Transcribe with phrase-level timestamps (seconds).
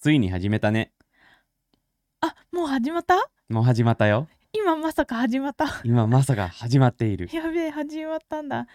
[0.00, 0.92] ついに始めたね。
[2.22, 3.16] あもう始まった？
[3.50, 4.28] もう始まったよ。
[4.54, 5.66] 今まさか始まった？
[5.84, 7.28] 今まさか始まっている。
[7.30, 8.66] やべえ始まったんだ。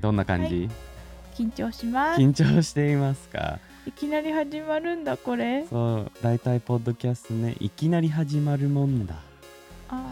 [0.00, 0.70] どんな感じ、
[1.34, 2.20] 緊張します。
[2.20, 3.58] 緊張していますか？
[3.86, 5.66] いきなり始まるんだこれ。
[5.66, 9.16] そう大体ポッドキャストねいきなり始まるもんだ、
[9.88, 10.02] あは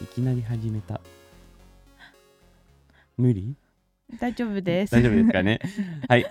[0.00, 1.00] い、いきなり始めた。
[3.16, 3.40] 無理？
[3.42, 3.67] ー
[4.16, 4.92] 大丈夫です。
[4.92, 5.60] 大丈夫ですかね。
[6.08, 6.26] はい。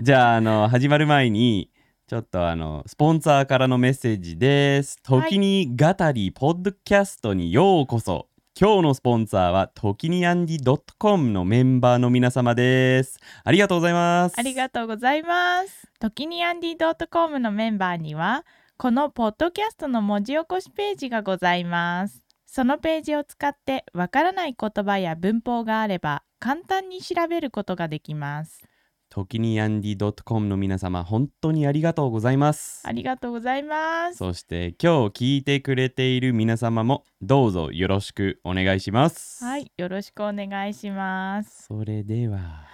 [0.00, 1.70] じゃああの始まる前に
[2.06, 4.98] ちょっとあのスポンサーからのメッセージです。
[5.04, 5.22] はい。
[5.22, 8.28] 時に語りポッドキャストにようこそ。
[8.60, 13.20] 今日のスポンサーは時にアンディ .com のメンバーの皆様です。
[13.44, 14.34] ありがとうございます。
[14.36, 15.88] ありがとうございます。
[16.00, 18.44] 時にアンディ .com のメンバーには、
[18.76, 22.27] このポッドキャストの文字起こしページがございます。
[22.50, 28.64] そのページを使ってわからない言葉や文法があれば簡単に調べることができます。
[29.10, 34.16] 時にアンディ .com の皆様本当にありがとうございますありがとうございます。
[34.16, 41.64] そして今日聞いてくれている皆様もどうぞよろしくお願いしますはい、よろしくお願いします。
[41.64, 42.66] それでは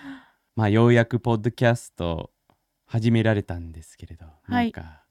[0.55, 2.31] まあようやくポッドキャスト
[2.87, 5.05] 始められたんですけれど、はいなんか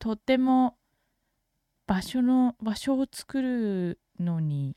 [0.00, 0.74] とっても
[1.86, 4.76] 場所の場所を作るのに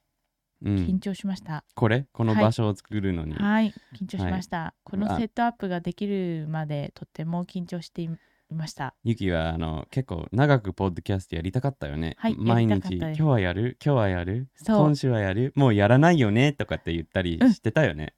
[0.62, 0.76] うん。
[0.76, 1.64] 緊張しました。
[1.74, 2.06] これ？
[2.12, 2.44] このはい。
[2.44, 4.74] 場所を作るのに、はい、緊張しました。
[4.84, 8.10] このあセットアップができるまでとっても緊張してい
[8.54, 8.94] ました。
[9.06, 12.98] ゆきはあの結構長くポッドキャストやりたかったよね、はい毎日。
[12.98, 13.78] 今日はやる？
[13.82, 14.50] 今日はやる？
[14.68, 15.54] 今週はやる？
[15.56, 16.52] もうやらないよね？
[16.52, 17.54] とかって言ったりうん。
[17.54, 18.14] してたよね、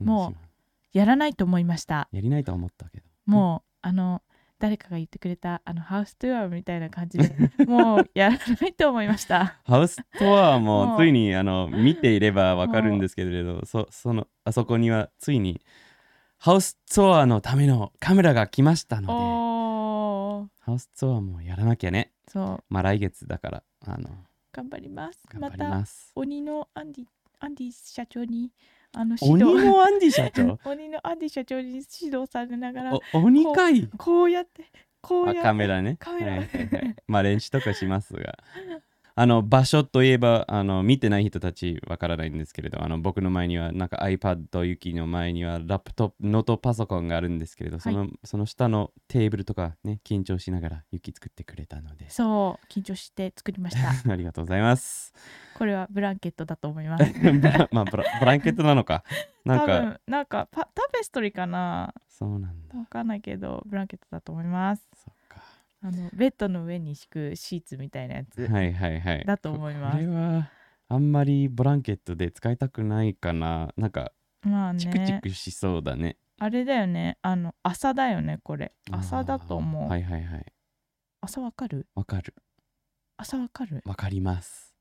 [0.00, 0.06] ん。
[0.06, 0.36] もう
[0.96, 2.08] やらないと思いました。
[2.12, 3.06] やりないとは思ったけど。
[3.26, 4.22] もう、あの
[4.58, 7.34] 誰かが言ってくれたあのハウストゥアーみたいな感じで
[7.66, 9.58] もうやらないと思いました。
[9.64, 10.98] ハウストアももう。
[10.98, 15.60] ついにあの見ていればわかるんですけれどそそのあそこにはついに
[16.38, 19.12] ハウスツアーのためのカメラが来ましたので
[20.60, 22.12] ハウスツアーもやらなきゃね。
[22.28, 22.64] そう。
[22.68, 24.10] まあ来月だからあの
[24.52, 25.20] 頑張ります。
[25.28, 26.12] 頑張りまたます。
[26.14, 27.04] 鬼のアンディ
[27.40, 28.52] アンディ社長に
[28.98, 29.66] あの鬼指導。
[29.66, 30.58] のアンディ社長？
[30.64, 31.76] 鬼のアンディ 社長に指
[32.16, 34.64] 導されながらお鬼かいこうやって
[35.02, 35.40] こうやって。
[35.40, 35.96] あカメラね。
[35.98, 36.26] カメラ。
[36.32, 36.96] はいはいはい。
[37.06, 38.38] まあ練習とかしますが
[39.18, 53.88] あの場所といえばあの見てない人たちわからないんですけれどあの僕の前にはなんか iPad ユキの前にはラップトップノートパソコンがあるんですけれど、そのその下のテーブルとかね緊張しながらユキ作ってくれたのでそう緊張して作りました。
[54.12, 55.14] ありがとうございます
[55.56, 57.04] これはブランケットだと思います。
[57.18, 59.02] ブラまあブラブランケットなのか
[59.46, 64.86] なんか多分なんかパタペストリーかなそうなんだわかんないけどブランケットだと思います。
[65.86, 68.44] あのベッドの上に敷くシーツみたいなやつ。
[68.48, 69.24] はいはいはい。
[69.24, 69.96] だと思います。
[69.96, 70.50] これは
[70.88, 73.72] あんまりブランケットで使いたくないかな。
[73.76, 74.10] なんか
[74.42, 76.16] まあチクチねクしそうだね。
[76.40, 77.18] あれだよね。
[77.22, 78.72] あの朝だよねこれ。
[78.90, 79.88] 朝だと思う。
[79.88, 80.52] はいはいはい。
[81.20, 81.86] 朝わかる？
[81.94, 82.34] わかる。
[83.16, 83.80] 朝わかる？
[83.84, 84.74] わかります。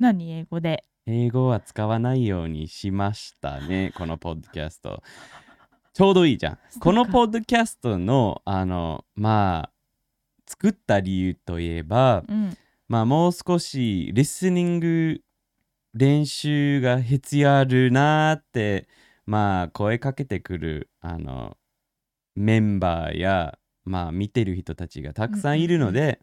[0.00, 0.32] 何？
[0.32, 0.82] 英語で。
[1.06, 5.04] 英語は使わないようにしましたねこのポッドキャスト。
[5.92, 6.58] ちょうどいいじゃん。
[6.80, 9.75] このポッドキャストのあのまあ
[10.46, 12.56] 作った理由といえばうん。
[12.88, 15.20] まあもう少しリスニング
[15.92, 18.88] 練習が必要あるなーって
[19.24, 21.56] まあ声かけてくるあの
[22.36, 26.20] メンバーやまあ見てる人たちがたくさんいるので、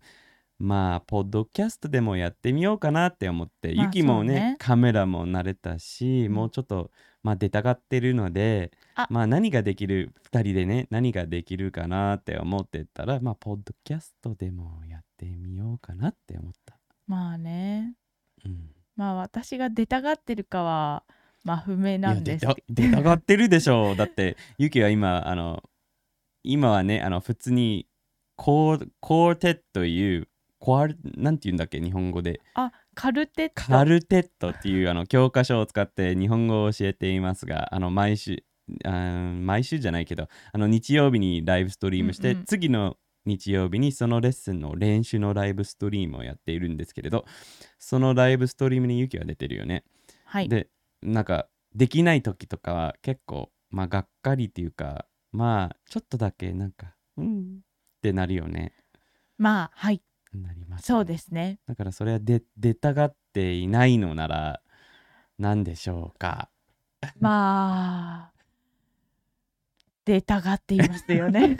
[0.63, 4.56] まあポッドキャストでもやってみようかなって思って、まあユキもねね。
[4.59, 6.34] カメラも慣れたし、うん。
[6.34, 6.90] もうちょっと
[7.22, 9.06] まあ出たがってるのであ。
[9.09, 16.78] まあ何ができる2人でね何ができるかなって思ってたらまあポッドキャストでもやってみようかなって思った。
[17.07, 17.95] まあね。
[18.45, 18.69] うん。
[18.95, 21.03] まあ私が出たがってるかは
[21.44, 23.95] まあ不明なんです出た出たがってるでしょう。
[23.97, 25.62] だってユキは今あの
[26.41, 27.85] 今はねあの普通に
[28.38, 30.30] コーコーテットいう
[30.63, 32.40] コアルなんて言うんだっけ日本語で。
[32.53, 33.63] あカルテット。
[33.63, 38.46] カルテットっていうあの教科書を使って日本語を教えていますがあの毎週
[38.85, 42.45] あー毎週じゃないけどあの日曜日にライブストリームして、うんうん。
[42.45, 42.95] 次の
[43.25, 47.25] 日曜日にそのレッスンの練習のライブストリームをやっているんですけれど
[47.77, 49.83] そのライブストリームにユキは出てるよね。
[50.24, 50.48] はい。
[50.48, 50.69] で
[51.01, 58.71] なんかできない時とかは結構まあがっかりっていうかまあちょっとだけなんかうんってなるよね。
[59.38, 60.01] まあはい
[60.41, 61.59] なりますそうですね。
[61.68, 64.62] だからそれは出出たがっていないのなら
[65.38, 66.50] 何でしょうか。
[67.19, 68.33] まあ
[70.06, 71.57] 出たがっていますよね。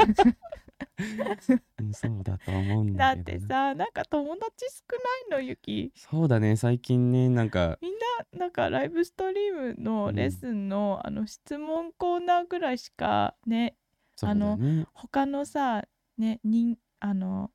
[1.80, 3.48] うんそうだと思うんだっだけどな。
[3.48, 4.98] てさなんか友達少
[5.32, 6.56] ないのゆきそうだね。
[6.56, 7.94] 最近ねなんかみん
[8.34, 13.76] ななんかライブストリームのレッスンの,、あの質問コーナーぐらいしかね
[14.16, 14.86] そうだね。
[14.94, 15.84] 他のさ
[16.18, 17.52] ね人あの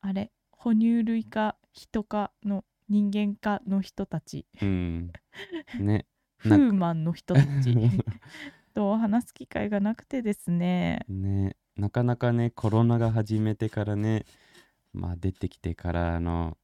[0.00, 4.46] あれ哺乳類か人かの人間かの人たち。
[4.60, 5.12] うん。
[5.78, 6.06] ね。
[6.38, 7.74] フーマンの人たち。
[8.74, 11.04] と話す機会がなくてですね。
[11.08, 11.56] ね。
[11.76, 14.26] なかなかねコロナが始めてからね
[14.92, 16.58] まあ出てきてからあの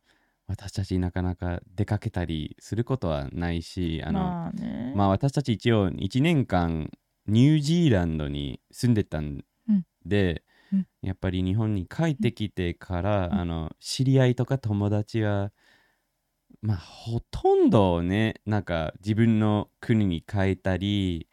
[0.46, 6.90] 私たちなかなか出かけたりすることはないしあの、まあね、まあ私たち一応1年間
[7.26, 9.44] ニュージーランドに住んでたん
[10.04, 10.45] で、うん
[11.02, 13.34] やっぱり日本に帰ってきてから、うん。
[13.40, 15.52] あの知り合いとか友達は
[16.62, 21.28] まあほとんどねなんか自分の国に帰ったり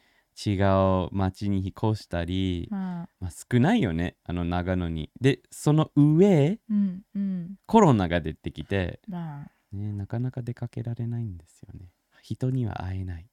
[0.45, 5.11] 違う町に引っ越したり、まあまあ、少ないよねあの長野に。
[5.21, 7.55] でその上うんうん。
[7.65, 9.51] コロナが出てきて、まあ。
[9.75, 11.87] ね、なかなか出かけられないんですよね。
[12.21, 13.27] 人には会えない。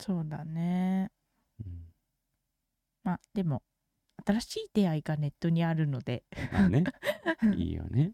[0.00, 1.10] そうだね。
[1.64, 1.86] うん。
[3.04, 3.62] まあでも
[4.26, 6.84] 新しい出会いがネットにあるのでまあね、
[7.56, 8.12] いいよね。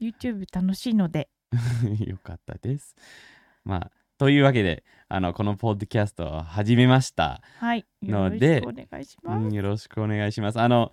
[0.00, 1.28] YouTube 楽しいので
[2.06, 2.96] よかったです。
[3.64, 7.40] まあ、というわけで、あのこのポッドキャストを始めました。
[7.58, 10.60] はいよろしのでくお願いしうます、んよろしくお願いします。
[10.60, 10.92] あの、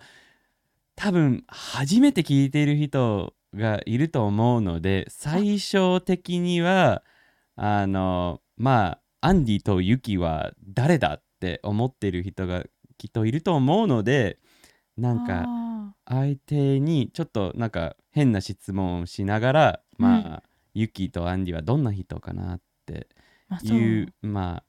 [0.96, 7.02] 多分初めて聞いている人がいると思うので、最初的には、
[7.56, 12.64] あの、まあ、アンディとユキは誰だって思っている人が
[13.00, 14.38] きっといると思うので、
[14.98, 20.42] なんか、あ相手にちょっとなんか変な質問をしながら、まあ、
[20.74, 23.08] ユキとアンディはどんな人かなって
[23.62, 24.64] いう、まあ、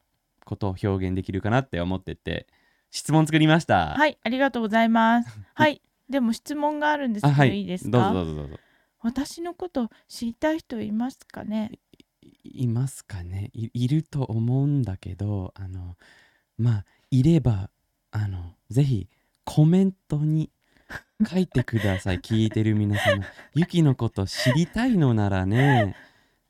[0.45, 2.47] ことを表現できるかなって思ってて、
[2.89, 3.95] 質問作りました。
[3.95, 5.39] はいありがとうございます。
[5.53, 7.59] はいでも質問があるんですけど、あはい。
[7.59, 8.59] い、いですどうぞかどうぞどうぞ。
[9.01, 11.79] 私のこと知りたい人いますかね？
[12.43, 13.49] いいますかね？
[13.53, 15.97] いいると思うんだけど、あの、
[16.57, 17.69] まあ、いれば、
[18.11, 19.07] あの、ぜひ
[19.43, 20.51] コメントに
[21.27, 22.19] 書いてください。
[22.21, 23.25] 聞いてる皆様。
[23.55, 25.95] ユキのこと知りたいのならね、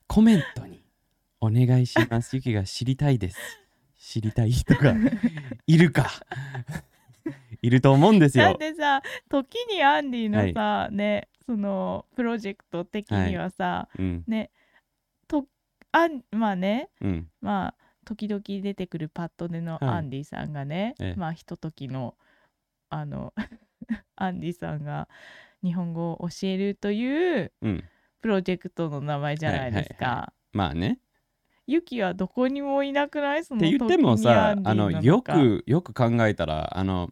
[0.08, 0.84] コメントに
[1.40, 2.36] お願いします。
[2.36, 3.38] ユキが知りたいです。
[3.98, 4.96] 知りたい人が
[5.68, 6.12] いるか。
[7.62, 8.46] いると思うんですよ。
[8.46, 14.52] だってさ時にアンディのさ、ねそのプロジェクト的にはさ、うん、ね
[15.28, 15.46] と
[15.92, 17.76] あんまあねうん、まあ
[18.16, 19.86] 時々出てくるパッドでのはい。
[19.90, 21.20] アンディさんがね、ええ。
[21.20, 22.16] まあひとときの
[22.90, 23.34] あの
[24.18, 25.08] アンディさんが
[25.64, 27.84] 日本語を教えるといううん。
[28.22, 30.06] プロジェクトの名前じゃないですか。
[30.06, 31.00] はいはまあね。
[31.68, 33.46] ユキはどこにもいなくない？
[33.46, 37.10] そのって言ってもさあのよくよく考えたらあの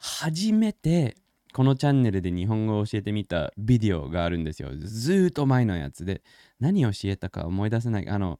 [0.00, 1.16] 初めて
[1.52, 4.70] このチャンネルで日本語を教えてみたビデオがあるんですよ。
[4.76, 6.22] ずーっと前のやつで。
[6.58, 8.08] 何を教えたか思い出せない。
[8.08, 8.38] あの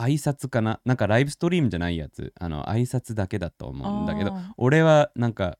[0.00, 0.80] 挨拶かな？
[0.84, 2.32] なんかライブストリームじゃないやつ。
[2.40, 5.58] あの挨拶だけだと思うんだけどあ俺はなんか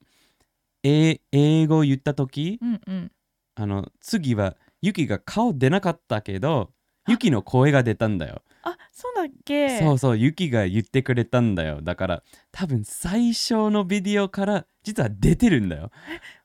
[0.83, 3.11] え英語言った時ーうんうん。
[3.55, 6.71] あの次はユキが顔出なかったけど
[7.05, 7.11] あ。
[7.11, 8.41] ユキの声が出たんだよ。
[8.63, 9.79] あそうだっけ？
[9.79, 11.81] そうそう、ユキが言ってくれたんだよ。
[11.81, 15.89] だから、多分最初のビデオから実は出てるんだよ。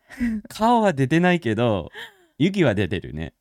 [0.48, 1.90] 顔は出てないけど、
[2.38, 3.34] ユキは出てるね。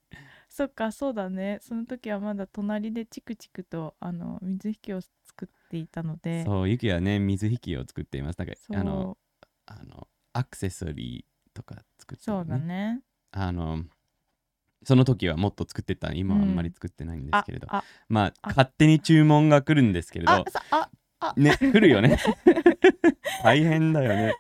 [0.56, 8.40] そっかそうだねその時はまだ隣でチクチクとあの水引きを作っていたのでそう、ユキはね、水引きを作っています。
[8.40, 9.18] なんか、あの、
[9.66, 12.58] あの、アクセサリーとか作ってる、そうだ。
[12.58, 13.02] ね
[13.32, 13.84] あの、
[14.84, 16.14] その時はもっと作ってた。
[16.14, 17.68] 今はあんまり作ってないんですあけれど。
[17.70, 22.18] あまあ、あ勝手に注文が来るんですけれど、あさあね、来るよね。
[23.44, 24.36] 大変だよね。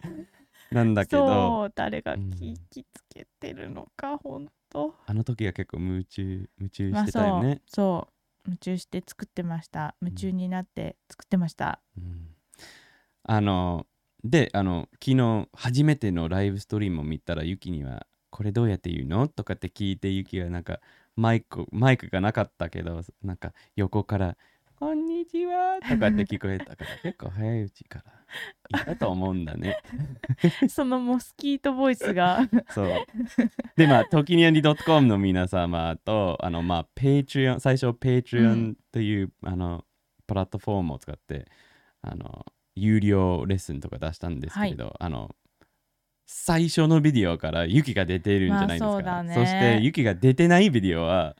[0.71, 1.27] なんだけど。
[1.27, 4.53] そう誰がうん聞きつけてるのかほんと
[5.07, 7.61] あの時は結構夢中夢中まあしてたよね。
[7.67, 8.11] そうそう。
[8.47, 9.95] 夢中して作ってました。
[10.01, 12.35] 夢中になって作ってました、うん。
[13.23, 13.87] あの
[14.23, 20.79] であの昨日初めてのライブストリームを見たらユキには「これどうやって言うの?」とかって聞いてユキはなんか
[21.15, 24.37] マイクマイクがなかったけどなんか横から
[24.77, 28.03] 「こんにちは」とかって聞こえたから結構早いうちか
[28.71, 29.77] らいたと思うんだね。
[30.69, 32.87] そのモスキートボイスがそう。
[33.77, 39.85] で、まあ、トキニアンディ .com の皆様と、あの、まあ、ペイ r e オン、最初、ペイ r e オうンという、あの、
[40.27, 41.47] プラットフォームを使って、
[42.01, 45.33] あの、有料レッスンとか出したんですけれど、あの、
[46.25, 48.87] 最初のビデオからユキが出てるんじゃないですか。
[48.87, 51.37] まあそねそして、ユキが出てないビデオは、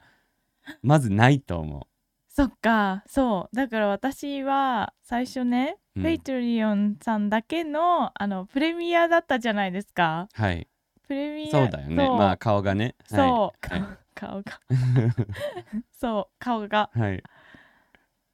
[0.82, 1.88] まずないと思
[2.36, 3.02] そっか。
[3.06, 3.56] そう。
[3.56, 6.02] だから私は最初ね、うん。
[6.02, 10.28] ペイトリオンさんだけのあのプレミアだったじゃないですか。
[10.38, 10.42] う。
[10.42, 10.68] はい。
[11.08, 11.94] プレミアそうだよね。
[11.96, 12.94] まあ顔がね。
[13.06, 13.84] そう、はい。
[14.14, 14.60] 顔が。
[15.98, 16.34] そう。
[16.38, 16.90] 顔が。
[16.92, 17.22] はい。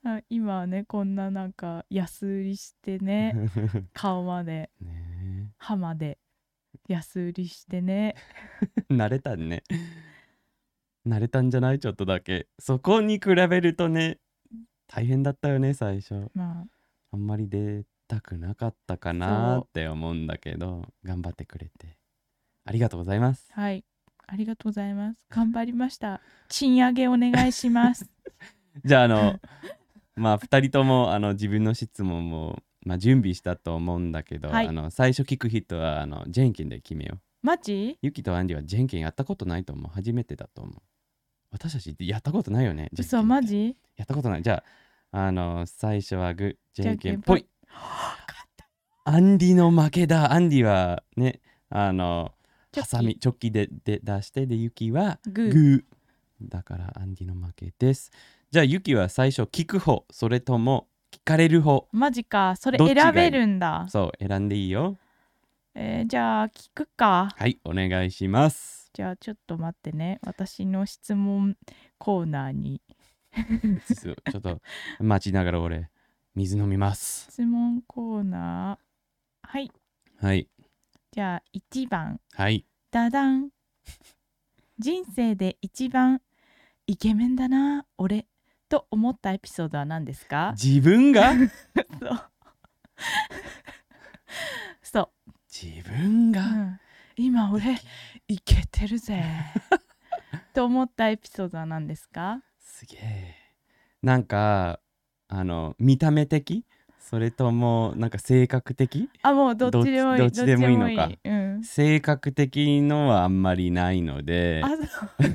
[0.04, 3.36] あ今はねこんななんか安売りしてね
[3.94, 6.18] 顔までね歯まで
[6.88, 8.16] 安売りしてね。
[8.90, 9.62] え慣れたね
[11.06, 11.78] 慣れたんじゃない？
[11.80, 12.46] ちょっとだけ。
[12.58, 14.18] そこに比べるとね
[14.86, 16.30] 大変だったよね最初。
[16.34, 16.64] まあ。
[17.12, 21.98] あんまり出たくなかったかなって思うんだけど頑張ってくれて。
[22.64, 23.48] ありがとうございます。
[23.52, 23.84] はい。
[24.26, 25.26] ありがとうございます。
[25.28, 26.20] 頑張りました。
[26.48, 28.08] 賃上げお願いします。
[28.84, 29.40] じゃああの
[30.14, 34.68] まあ2人ともあの自分の質問も、まあ、準備したと思うんだけど、はい。
[34.68, 37.20] あの最初聞く人はあのジェンキンで決めよう。
[37.46, 37.98] マジ？
[38.00, 39.90] ユキとアンディはジェンキンやったことないと思う。
[39.92, 40.74] 初めてだと思う
[41.52, 43.76] 私たちやったことないよねジェンキンって嘘マジ？
[43.96, 44.42] やったことない。
[44.42, 44.64] じゃ
[45.12, 46.56] ああの最初はグー。
[46.74, 47.46] ジェンキンじゃんけんぽい。
[49.04, 50.32] アンディの負けだ。
[50.32, 52.32] アンディはねあの
[52.74, 55.82] ハサミチョッキでで出してでユキはグー。
[56.40, 58.10] だからアンディの負けです。
[58.50, 60.04] じゃあユキは最初聞く方。
[60.10, 61.86] それとも聞かれる方。
[61.92, 62.56] マジか。
[62.56, 63.86] それ選べるんだ。
[63.90, 64.96] そう選んでいいよ。
[65.74, 67.28] えーじゃあ聞くか。
[67.36, 70.18] はいお願いしますじゃあちょっと待ってね。
[70.22, 71.56] 私の質問
[71.98, 72.82] コーナーに。
[73.94, 74.60] ちょっと
[75.00, 75.88] 待ちながら俺
[76.34, 77.28] 水飲みます。
[77.30, 79.48] 質問コーナー。
[79.48, 79.72] はい。
[80.20, 80.48] はい。
[81.10, 82.20] じゃあ1番。
[82.34, 82.66] はい。
[82.90, 83.50] ダダン。
[84.78, 86.20] 人生で一番
[86.86, 88.26] イケメンだな俺。
[88.68, 90.54] と思ったエピソードは何ですか？
[90.56, 91.32] 自分が？
[92.00, 92.30] そう。
[94.82, 95.10] そ
[95.50, 96.80] 自分う、が、うん、
[97.16, 97.78] 今俺
[98.28, 99.22] イケてるぜ。
[100.54, 102.42] と思ったエピソードは何ですか？
[102.58, 103.34] すげえ。
[104.02, 104.80] なんか
[105.28, 106.64] あの見た目的？
[106.98, 109.08] それともなんか性格的？
[109.22, 110.76] あもうどっちでもいいどっちでもいい。
[110.76, 111.10] のか。
[111.24, 114.62] うん、性格的のはあんまりないので。
[114.64, 115.10] あそう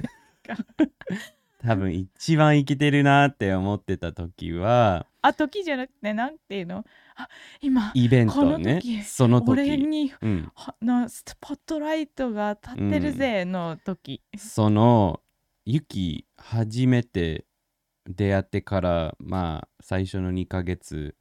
[1.59, 5.07] 多分一番イケてるなって思ってた時は。
[5.21, 6.77] あ時じゃなくてなんていうの？
[6.77, 6.83] あ
[7.61, 8.75] 今イベンこトね。
[8.75, 15.21] の時その時、俺にうん、はなスポットライトが立ってるぜの時、その
[15.65, 17.45] ユキ初めて
[18.07, 21.15] 出会ってからまあ最初の2ヶ月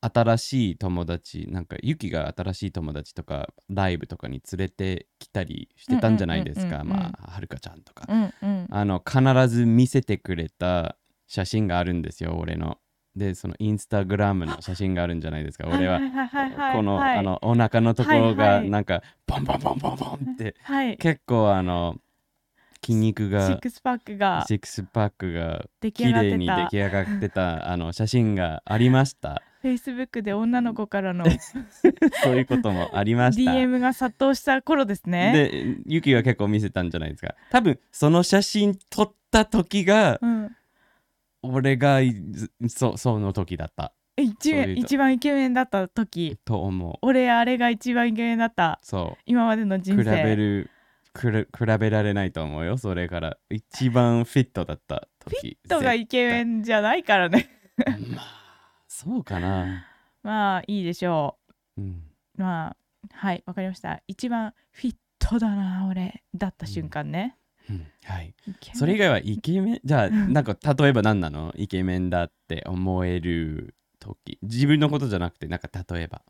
[0.00, 6.82] 新しい友達なんかユキが新しい友達とかライブとかに連れてきたりしてたんじゃないですか。
[6.82, 7.02] うんうんうんうん。
[7.02, 8.04] まあはるかちゃんとか。
[8.08, 8.66] うんうん。
[8.70, 12.78] あの必ず見せてくれた写真があるんですよ俺の
[13.18, 15.68] でそのインスタグラムの写真があるんじゃないですか。
[15.68, 16.00] 俺は
[16.72, 17.18] このはい。
[17.18, 20.96] あのお腹のところがなんかポンポンポンポンポンってはい。
[20.96, 21.96] 結構あの
[22.84, 29.42] 筋肉シッがクスパックがシックスパックが綺麗に出来上がってたあの写真がありました。
[29.60, 31.24] フェイスブックで女の子からの
[32.22, 33.50] そういうこともありました。
[33.50, 35.32] DM が殺到した頃ですね。
[35.50, 37.34] で、ユキが結構見せたんじゃないですか。
[37.50, 40.56] 多分その写真撮った時がうん、
[41.42, 41.98] 俺が
[42.68, 46.36] そその時だった一そういうと一番イケメンだった時？
[46.44, 46.94] と思う。
[47.02, 50.02] 俺あれが一番イケメンだったそ今までの人う。
[50.02, 50.70] 生比べる
[51.14, 52.78] 比べられないと思うよ。
[52.78, 55.58] それから一番フィットだった時。
[55.64, 57.48] 人がイケメンじゃないからね
[58.14, 58.24] まあ
[58.88, 59.86] そうかな。
[60.22, 61.38] まあいいでしょ
[61.76, 61.84] うん。
[61.84, 62.76] うまあ
[63.12, 67.37] はいわかりました一番フィットだな俺だった瞬間ね、うん
[68.04, 68.34] はい。
[68.72, 71.52] それ以外はイケメンじゃあなんか例えば何なの？
[71.56, 74.38] イケメンだって思える時。
[74.42, 76.22] 自分のことじゃなくてなんか例えば。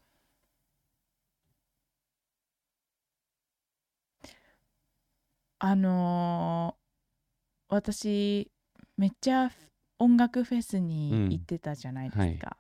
[5.61, 6.79] あのー
[7.71, 8.51] 私
[8.97, 9.51] めっちゃ
[9.99, 12.57] 音楽フェスに行ってたじゃないですか、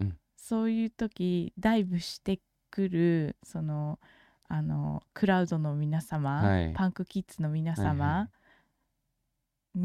[0.00, 0.08] うん。
[0.08, 0.10] はい。
[0.10, 0.18] うん。
[0.36, 2.40] そういう時ダイブして
[2.70, 4.00] くるその
[4.54, 6.74] あのクラウドの皆様、はい。
[6.74, 8.28] パンクキッズの皆はいは様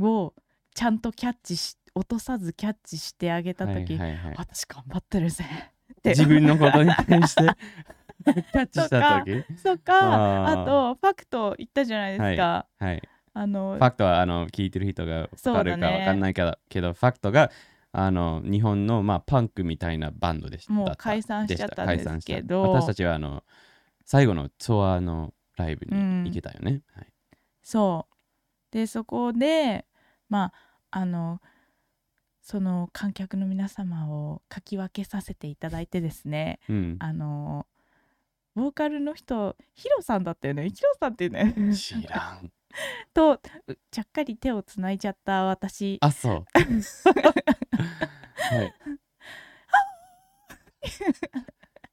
[0.02, 0.34] を
[0.76, 4.36] ちゃんとキャッチし落とさずキャッチしてあげた時、はいはいはい。
[4.38, 6.10] 私頑張ってるぜって。
[6.10, 7.44] 自分のことに対して？
[8.26, 9.46] キャッチした時？
[9.56, 10.48] そっか。
[10.52, 13.02] あとファクト言ったじゃないですか、はい。
[13.36, 17.52] あのファクトはあの聞いてる人が分かるか分かんないけど,、けどファクトが
[17.94, 20.74] あの日本の、まあ、パンクみたいなバンドでした。
[20.74, 22.64] もう解散しちゃったんですけど。
[22.64, 23.46] 私たちはあの
[24.08, 27.08] 最後のツアーのライブに行けたよね、はい。
[27.62, 28.14] そう。
[28.72, 29.86] でそこで
[30.30, 30.54] まあ
[30.92, 31.42] あの
[32.42, 37.68] その観客の皆様をかき分けさせていただいてですねうん、あの
[38.56, 40.70] ボーカルの人ヒロさんだったよね。
[40.70, 42.50] ヒロさんっていうね知らん。
[43.14, 43.42] とう
[43.92, 45.98] ちゃっかり手をつないじゃった私。
[46.00, 46.46] あそう。
[46.56, 46.62] は
[48.64, 48.74] い。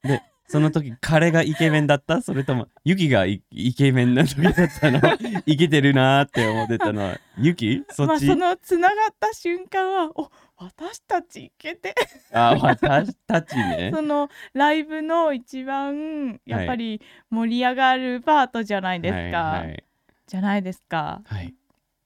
[0.09, 0.23] で
[0.55, 2.23] その時彼がイケメンだった？
[2.23, 5.01] それともユキがイイケメンな時だったの？
[5.47, 7.19] イケてるなーって思ってたのは。
[7.39, 7.83] ユキ？
[7.91, 11.93] そまあっち、そのつながった瞬間はお私たちいけて。
[12.33, 13.91] あ私たちね。
[13.93, 19.85] そのライブの一番やっぱり盛り上がるパートじゃないですか、はいはい。
[20.29, 21.21] じゃないですか。
[21.25, 21.53] はい、っ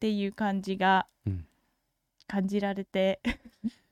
[0.00, 1.44] ていう感じがうん。
[2.26, 3.20] 感じられて、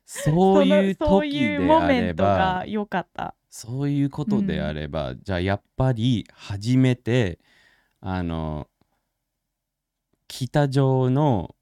[0.05, 7.39] そういうそのそう時いうであモメントればが良かったそういうことであれば、じゃあやっぱり初めて
[8.03, 8.69] あの
[10.29, 11.55] 北条の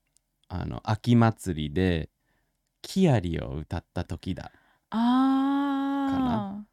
[0.48, 2.10] あの秋祭りで
[2.82, 4.50] 「キアリ」を歌った時だ。
[4.90, 6.64] あ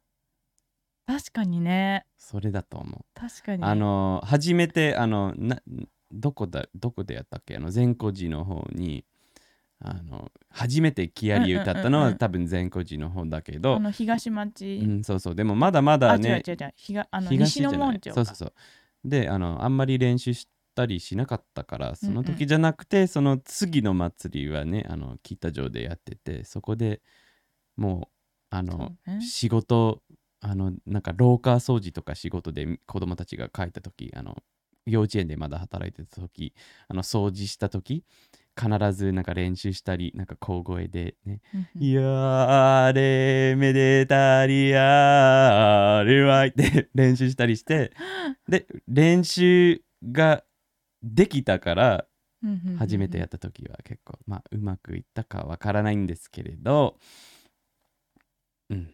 [1.06, 1.12] ー。
[1.12, 2.04] 確かにね。
[2.18, 3.04] それだと思う。
[3.14, 3.62] 確かに。
[3.62, 5.62] あの初めてあのな
[6.10, 7.54] どこだどこでやったっけ？
[7.54, 9.04] あの善光寺の方に
[9.84, 12.12] あの初めて「キアリ」歌ったのうんうんうんうん。
[12.12, 15.34] は多分善光寺の方だけど、あの東町、うん、そうそう。
[15.34, 16.42] でもまだまだね
[16.76, 17.30] 東あの
[17.78, 18.52] 門町そうそうそう。
[19.04, 27.02] であのあんまり練習したりしなかったからその時じゃなくて、その次の祭りはねあの北条でやっててそこで
[27.76, 28.08] も
[28.52, 29.20] うあの、ね。
[29.20, 30.02] 仕事
[30.40, 34.42] あのなんか廊下掃除とか仕事で子供たちが帰った時あの
[34.86, 36.52] 幼稚園でまだ働いてた時
[36.88, 38.04] あの掃除した時
[38.60, 41.40] 必ずなんか練習したりなんか小声でね。
[41.54, 41.90] うんうん。
[41.90, 47.92] やれめでたりやれわいって 練習したりして
[48.48, 50.44] で練習が
[51.02, 52.06] できたから
[52.78, 56.98] 初めてやった時は結構まあうまくいったかわからないんですけれど。
[58.68, 58.90] うん。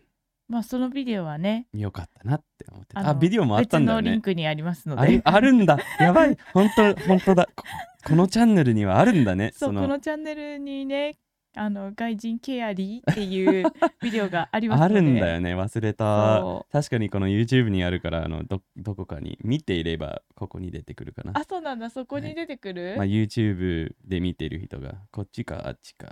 [0.49, 5.21] まあそのビデオはねよかったなって思ってあビデオもあったんだよ別のリンねクにありますので。
[5.25, 5.79] あるんだ。
[5.99, 6.37] やばい。
[6.55, 7.49] 本当本当だ
[8.05, 9.83] ここのチャンネルにはあるんだね そうの。
[9.83, 11.19] このチャンネルにね
[11.55, 13.64] あの外人ケアリーっていう
[14.00, 16.38] ビデオがありますのあでるんだよね忘れた。
[16.38, 21.33] そ確かにこの YouTube にあるからあのどどこかに見ていればここに出てくるかな。
[21.35, 21.90] あそうなんだ。
[21.90, 26.07] そこに出てくる、まあ、YouTube で見てる人がこっちかあっちか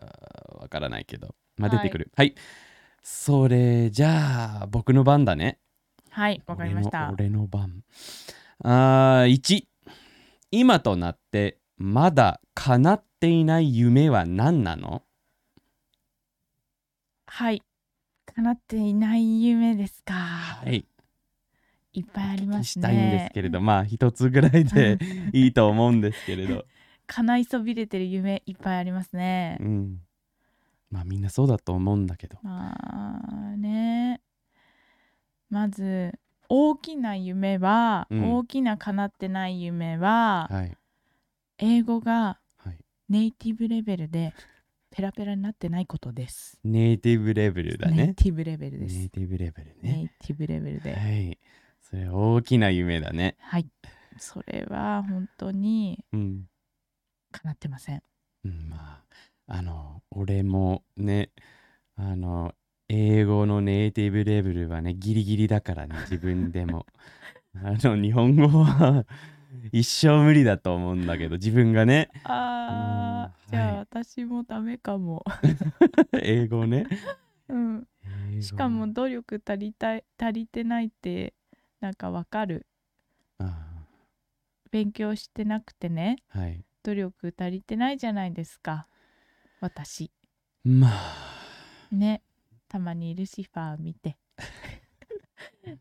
[0.60, 1.78] わからないけど、まあ、はい。
[1.78, 2.10] 出てくる。
[2.16, 2.34] はい、
[3.02, 5.60] それじゃあ僕の番だね。
[6.10, 7.12] はいわかりました。
[7.12, 7.84] 俺の俺の番。
[8.64, 9.66] あー1
[10.50, 15.02] 今となってまだ叶っていない夢は何なの？
[17.26, 17.62] はい。
[18.34, 20.86] 叶っていない夢ですか、はい。
[21.92, 22.64] い、っぱいありますね。
[22.64, 24.98] したいんですけれどまあ一つぐらいで
[25.32, 26.64] いいと思うんですけれど。
[27.06, 29.58] 叶いそびれてる夢いっぱいありますね。
[29.60, 30.00] うん。
[30.90, 32.38] まあみんなそうだと思うんだけど。
[32.42, 34.22] まあね。
[35.50, 38.34] まず大きな夢は、うん。
[38.34, 40.76] 大きな叶ってない夢は、はい
[41.58, 44.34] 英語がはいネイティブレベルで
[44.90, 46.58] ペラペラになってないことです。
[46.64, 48.96] ネイティブレベルだねネイティブレベルです。
[48.96, 50.94] ネイティブレベルネねイティブレベルで。
[50.94, 51.38] はい
[51.82, 53.66] それ大きな夢だねはい。
[54.18, 56.44] それは本当にうん、
[57.30, 58.02] 叶ってません。
[58.44, 59.02] うん、ま
[59.48, 61.30] ああの俺もね
[61.96, 62.52] あの
[62.88, 66.86] 英語のネイティブレベルはねギリギリだからね自分でも
[67.54, 69.06] あの日本語は
[69.72, 75.24] 一生無理だと思うんだけど 自分がねあー、うんじゃあはい私もダメかも。
[76.20, 76.86] 英語ね
[77.48, 77.88] うん。
[78.40, 81.34] しかも努力足りたい足りてないって
[81.80, 82.66] なんかわかる。
[83.38, 83.86] あ
[84.70, 88.86] 勉強してなくてねーはい努力足りてないじゃないですか。
[89.60, 90.10] 私。
[90.64, 92.22] まあね。
[92.68, 94.18] たまにルシファー見て。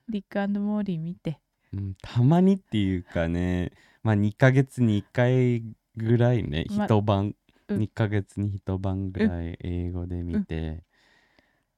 [0.07, 1.39] リックモーリー見て。
[1.75, 3.71] うんたまにっていうかね
[4.03, 5.63] まあ2ヶ月に1回
[5.97, 7.35] ぐらいねま一晩、うん
[7.67, 10.83] 2ヶ月に一晩ぐらい英語で見て、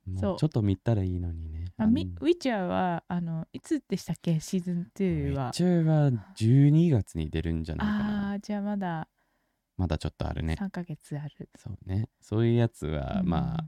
[0.05, 1.71] ううちょっと見たらいいのにね。
[1.77, 4.37] あみウィッチャーはあのいつでしたっけ？
[4.41, 5.49] シーズン2は。
[5.53, 8.31] 一応は12月に出るんじゃないかあな。
[8.33, 9.07] あーじゃあまだ
[9.77, 10.55] まだちょっとあるね。
[10.59, 11.49] 3ヶ月ある。
[11.55, 12.09] そうね。
[12.19, 13.67] そういうやつは、うんまあ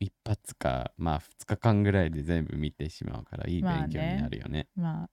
[0.00, 4.68] 一発かまあ2日間ぐらいで全部見てしまうからいい勉強になるよね。
[4.76, 5.10] まあ、まあ、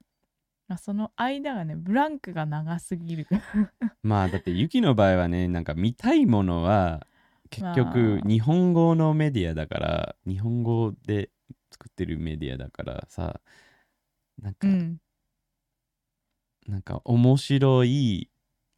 [0.78, 3.28] その間がねブランクが長すぎる。
[4.04, 7.06] まあだってユキの場合はねなんか見たいものは
[7.50, 11.30] 結局まあ日本語のメディアだから日本語で
[11.72, 13.42] 作ってるメディアだからさ
[14.42, 14.98] なんか、うん。
[16.68, 18.30] なんか面白い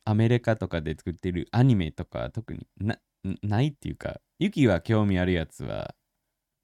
[0.05, 2.99] アメリカとかで作ってるアニメとか特にな
[3.43, 5.95] ないっていうかユキは興味あるやつは、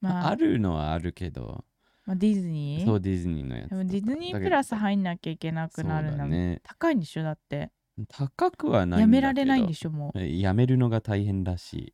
[0.01, 1.65] まあ、あるのはあるけど
[2.05, 2.85] まあ、ディズニー？
[2.85, 6.61] そうディズニーのやつでもディズニープラス入んなきゃいけなくなるの、そうだね。
[6.63, 7.23] 高いんでしょ？
[7.23, 7.71] だって。
[8.09, 10.19] 高くはないやめられないんでしょもう。
[10.19, 11.73] えやめるのが大変らし。
[11.77, 11.93] い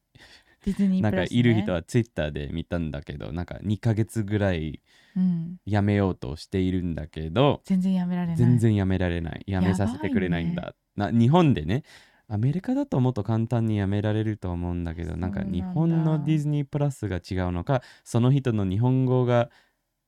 [0.65, 4.81] ディズニーなんプラス、ね、かいる人はツイッターで見たんだけどなんか2ヶ月ぐらい
[5.17, 8.37] うん、やめようとしているんだけど全然やめられない。
[8.37, 9.43] 全然やめられない。
[9.47, 10.75] やめさせてくれないんだ。
[10.95, 11.83] な日本でね
[12.27, 19.49] アメリカだともっと簡単にやめられると思うんだけどなんか日本のディズニープラスが違うのかその人の日本語が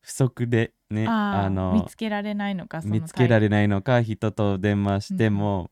[0.02, 5.72] 不足でねあの見つけられないのか見つけられれないのか人と電話しても、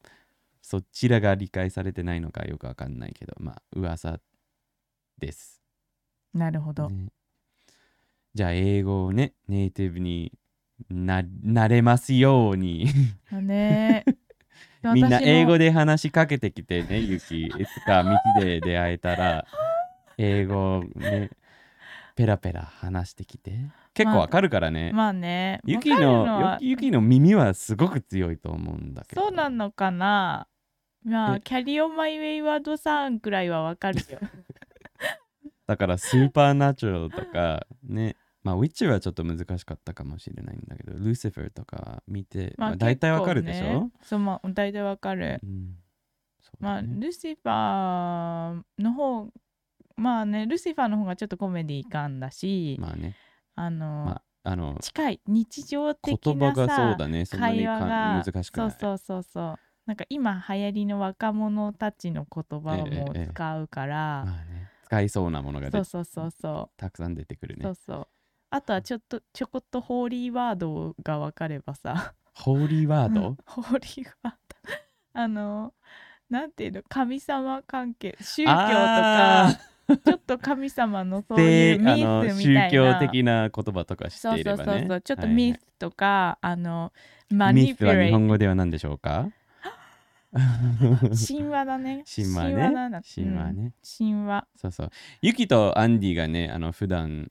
[0.61, 4.19] そちらが理解されてないのかよくわかんないけどまあ噂
[5.17, 5.61] です、
[6.33, 7.11] なるほど、ね。
[8.33, 10.31] じゃあ英語をねネイティブに
[10.89, 12.87] ななれますように。
[13.31, 14.05] だね。
[14.93, 17.47] みんな英語でで話しかけてきてねユキ。
[17.47, 19.45] いつか道で出会えたら
[20.17, 21.31] 英語をね
[22.15, 23.51] ペラペラ話してきて
[23.99, 25.59] 結構わかるからね、まあね。
[25.65, 26.57] ユキのは。
[26.61, 29.21] ユキの耳はすごく強いと思うんだけど。
[29.23, 30.47] そうなのかな。
[31.03, 31.41] まあえ？
[31.41, 34.19] キャリオマイウェイワードさんくらいはわかるよ。
[35.67, 38.15] だからスーパーナチュラルとかね。
[38.41, 45.41] まあウィッチはちょっと難しかったかもしれないんだけどルーシファーとか見て、まあ、大体わかるでしょ、そうまあ大体わかる。
[45.43, 45.75] うん。
[46.41, 49.27] そうまあルシファーの方
[49.97, 53.17] まあねルシファーの方がちょっとコメディ感だし、まあね
[53.59, 57.25] あの、まああの近い日常的言葉なさがそうだね。
[57.25, 58.23] そんなに会話かが。
[58.25, 58.71] 難しくない。
[58.71, 59.59] そうそうそうそう。
[59.85, 64.69] なんか今流行りの若者たちの言葉をもええええう使うから、まあね。
[64.85, 67.63] 使いそうなものが出そうそうそうそたくさん出てくるう、ね。
[67.65, 68.07] そうそう
[68.51, 72.15] あとはちょっとちょこっとホーリーワードが分かればさ。
[72.33, 74.39] ホーリーワード、 ホーリーワード。
[75.13, 75.73] あの
[76.29, 76.83] なんていうの？
[76.87, 79.47] 神様関係宗教とか。
[79.47, 79.59] あ
[80.05, 82.71] ちょっと神様のそうでいうミスみたいな。
[82.71, 84.63] 宗教的な言葉とか知っそうていればね。
[84.65, 86.93] そうそうそうちょっとはいはいミスとか、あの
[87.29, 89.29] マミニピュレイスは日本語では何でしょうか
[90.31, 92.03] 神話だね。
[92.15, 93.73] 神話ね神話ね、うん。
[93.97, 94.47] 神話。
[94.55, 94.91] そうそう。
[95.21, 97.29] ユキとアンディがねあの普段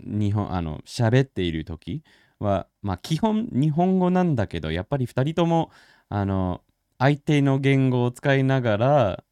[0.00, 2.02] 日本あの喋っている時
[2.38, 5.70] はまあ基本日本語なんだけどやっぱり2人とも
[6.08, 6.62] あの
[6.98, 9.24] 相手の言語を使いながら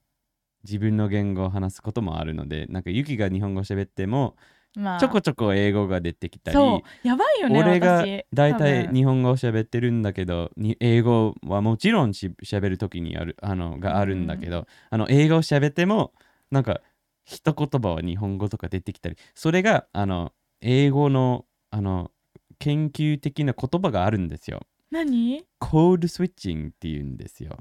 [0.64, 4.36] 自分の言語を話すこともあるのでなんかユキが日本語喋っても
[4.76, 5.00] まあ。
[5.00, 7.06] ちょこちょこ英語が出てきたり、そう。
[7.06, 8.24] やばいよね俺が私。
[8.32, 16.12] 大体日本語を喋ってるんだけどに英語はもちろんし喋る時にあるあのがあるんだけど、あの英語を喋っても
[16.52, 16.80] なんか
[17.24, 22.12] 一言葉は日本語とか出てきたりそれがあの英語のあの
[22.60, 24.60] 研究的な言葉があるんですよ。
[24.92, 25.44] 何？
[25.58, 27.58] コードスイッチングっていうんですよ。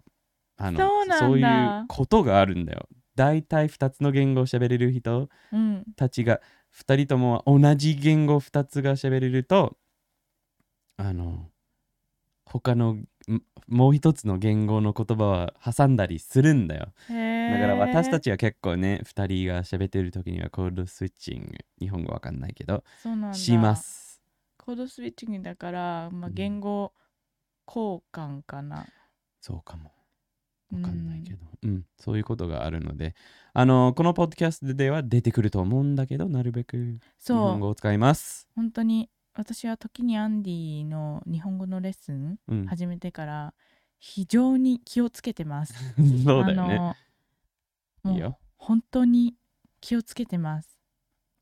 [0.62, 1.20] あのそうなんだ。
[1.20, 2.88] そういうことがあるんだよ。
[3.16, 5.86] 大体2つの言語を喋れる人うん。
[5.96, 6.42] たちが
[6.78, 9.78] 2人とも同じ言語2つが喋れると
[10.98, 11.50] あの
[12.46, 13.08] 他のん
[13.68, 16.94] もう一つの言語の言葉は挟んだりするんだよ。
[17.10, 22.84] へだから私たちちは結構ね2人が喋ってる時にはコードスイッチング日本語わかんないけど
[23.34, 24.22] します。
[24.58, 26.34] コードスイッチングだから、まあ、うん。
[26.34, 26.92] 言語
[27.68, 28.88] 交換かな、
[29.42, 29.92] そうかも
[30.72, 31.86] わかんないけど、うん。
[31.98, 33.16] そういうことがあるので。
[33.54, 38.48] あのこのポッドキャストでは出てくると思うんだけどなるべく日本語を使います。
[38.56, 42.66] 本当に私は時にアンディの日本語のレッスンうん。
[42.68, 43.54] 始めてから
[44.00, 45.74] 非常に気をつけてます。
[46.24, 46.96] そうだよね。
[48.06, 48.40] いいうよ。
[48.58, 49.36] 本当に
[49.82, 50.80] 気をつけてます。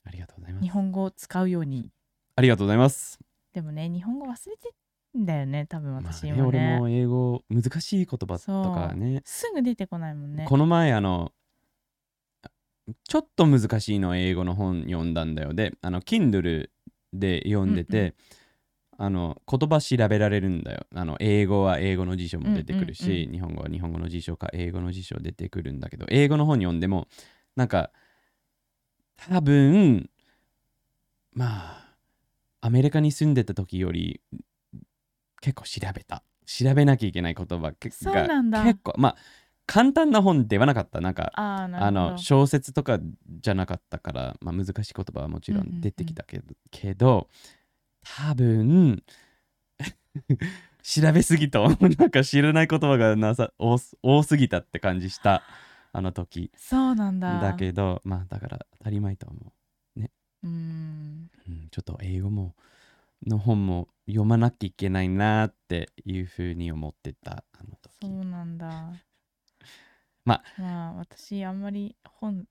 [0.05, 0.63] ありがとうございます。
[0.63, 1.91] 日本語を使うように。
[2.35, 3.19] ありがとうございます。
[3.53, 4.71] でもね、日本語忘れてん
[5.15, 6.77] だよね、多分まあ私ね、もね。
[6.77, 9.21] 俺も英語難しい言葉とかね。
[9.25, 10.45] すぐ出てこないもんね。
[10.47, 11.31] この前あの
[13.07, 15.53] ちょっと難しいの英語の本読んだんだよ。
[15.53, 16.69] であの Kindle
[17.13, 18.15] で読んでて、
[18.97, 20.85] あの言葉調べられるんだよ。
[20.93, 23.31] あの英語は英語の辞書も出てくるし、うんうん。
[23.33, 27.07] 日本語は日本語の辞書か英語の辞書出てくるんだけど英語の本読んでも
[27.55, 27.91] なんか
[29.15, 30.09] 多分
[31.33, 31.95] まあ
[32.61, 34.21] アメリカに住んでた時より
[35.47, 36.23] 結構調べた。
[36.45, 38.05] 調べなきゃいけない言葉が結
[38.83, 39.15] 構まあ
[39.65, 40.99] 簡単な本ではなかった。
[40.99, 42.99] なんかあの小説とか
[43.39, 45.77] じゃなかったから、まあ、難しい言葉はもちろうんうんうん。
[45.79, 47.29] ん出てきたけど,、けど
[48.01, 49.03] 多分
[50.83, 55.43] 調べすぎとなんか知らない言葉がなさ多すぎたって感じした
[55.93, 56.51] あの時。
[56.57, 57.39] そうなんだ。
[57.39, 59.39] だけどまあだから当たり前と思
[59.95, 59.99] う。
[60.45, 61.29] ーん。
[61.47, 62.55] う、うん、ちょっと英語も
[63.25, 68.93] の本も読まなきゃいけないなっていうふうに思ってたあの時そうなんだ。
[70.23, 72.45] ままあ私あんまり本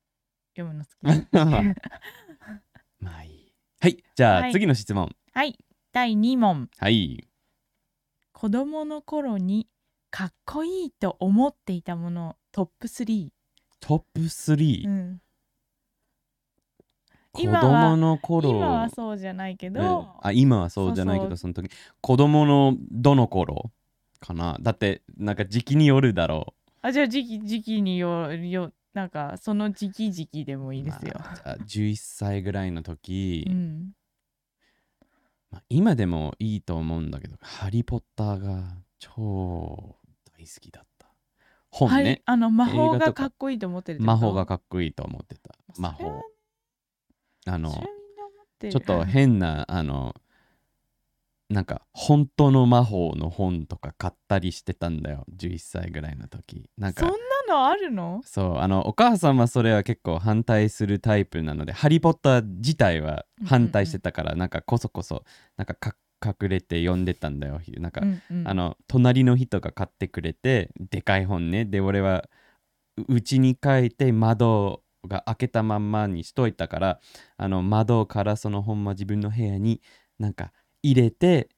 [0.57, 1.27] 読むの好き
[3.05, 5.59] まあいいはいじゃあ、はい次の質問はい。
[5.93, 6.71] 第2問。
[6.79, 7.29] はい
[8.33, 9.69] 子供の頃に
[10.11, 13.29] かっこいいと思っていたものトップ3。
[13.81, 15.21] トップ3、うん。
[17.37, 18.51] 子今は供の頃。
[18.51, 20.07] 今はそうじゃないけど、うん。
[20.23, 21.71] あ今はそうじゃないけどその時
[22.01, 23.71] 子供のどの頃
[24.21, 24.57] かな？
[24.61, 31.15] だってなんか時期によるだろあじゃあ時期時期によよなんかその時期時期でもいういですよ。
[31.19, 33.93] まあじゃあ11歳ぐらいの時、うん、
[35.51, 38.63] まあ、今でもいいと思うんだけど「ハリー・ポッター」が
[38.99, 39.97] 超
[40.33, 40.87] 大好きだった。
[41.69, 43.07] 本はいね、あの魔法映画とか。
[43.07, 44.13] がかっこいいと思ってるってこと？
[44.13, 45.55] 魔法がかっこいいと思ってた。
[45.77, 46.23] 魔それは法
[47.47, 47.71] あの
[48.61, 50.15] ちょっと変なあの
[51.49, 55.25] なんか本当の魔法の本とか買ったりしてたんだよ。
[55.33, 56.69] 11歳ぐらいの時。
[56.77, 57.17] なんかそんな
[57.55, 58.21] のあるの？
[58.25, 65.23] そうあのお母さんはそれは結構反対するタイプなので「ハリー・ポッター」自体は反対してたから、なんかこそこそ
[65.57, 67.61] なんかか隠れて読んでたんだよ。
[67.79, 68.49] なんか、うんうん。
[68.49, 71.65] あの隣の人が買ってくれてでかい本ね。
[71.65, 72.29] で俺は
[72.97, 77.01] ううちに帰って窓が開けたまんまにしといたから
[77.37, 79.81] あの窓からその本も自分の部屋に
[80.19, 81.49] なんか入れて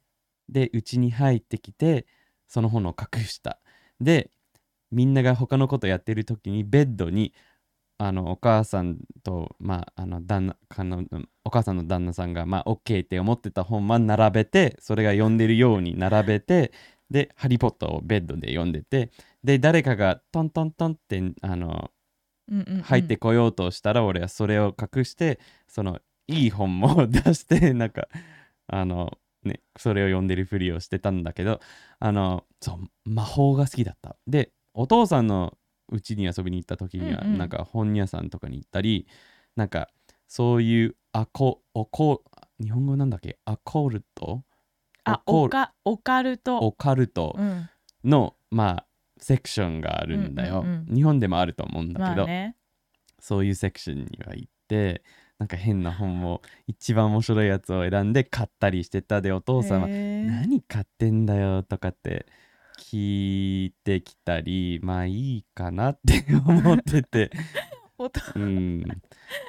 [0.48, 2.06] でうちに入ってきて
[2.46, 3.58] その本を隠した。
[4.00, 4.30] で
[4.90, 7.34] みんなが他のことやってる時にベッドに
[7.98, 11.04] あのお母さんと、まあ、あの旦那かの
[11.44, 16.72] お母さんの旦那さんが、まあ、OK って思ってた本は並べてそれが読んでるように並べて
[17.10, 19.10] で「ハリー・ポッター」をベッドで読んでて
[19.42, 21.90] で誰かがトントントンってあの
[22.82, 28.08] 入ってこようとしたら俺はそれを隠してそのいい本も 出してなんか
[28.66, 31.60] あのねそれを読んでるふりをしてたんだけど
[31.98, 32.74] あのそ
[33.06, 34.16] う魔法が好きだった。
[34.26, 35.56] でお父さんの
[35.90, 37.38] うちに遊びに行った時には、うんうん。
[37.38, 39.06] なんか本屋さんとかに行ったり
[39.56, 39.88] なんか
[40.26, 42.22] そういうアコオコ
[42.60, 43.38] 日本語なんだっけ？
[43.44, 44.42] アコルト？
[45.04, 46.58] あオカオカルト。
[46.58, 47.68] オカルトうん。
[48.04, 48.86] の、まあ
[49.18, 50.94] セクションがあるんだよ、うんうんうん。
[50.94, 52.56] 日本でもあると思うんだけど、まあね。
[53.20, 55.02] そういうセクションには行って
[55.38, 62.26] なんか変な本を一番面白いやつを選んで買ったりしてたでお父さんは何買ってんだよとかって
[62.78, 67.30] 聞いてきたりまあいいかなって思ってて。
[68.36, 68.84] うん。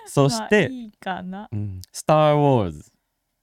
[0.08, 1.48] そして、まあいいかな。
[1.52, 1.82] うん。
[1.92, 2.72] スター・ウォー。
[2.72, 2.92] ズ